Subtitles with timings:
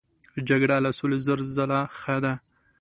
[0.47, 2.33] جګړه له سولې زر ځله ښه ده.